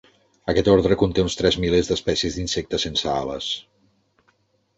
Aquest 0.51 0.69
ordre 0.75 0.95
conté 1.01 1.25
uns 1.27 1.35
tres 1.41 1.57
milers 1.65 1.91
d'espècies 1.91 2.39
d'insectes 2.39 2.87
sense 2.87 3.13
ales. 3.21 3.53